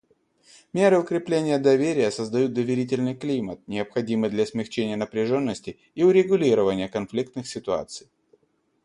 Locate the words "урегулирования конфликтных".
6.01-7.45